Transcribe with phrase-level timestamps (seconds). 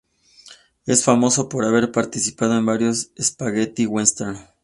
[0.87, 4.39] Es famoso por haber participado en varios "spaghetti westerns".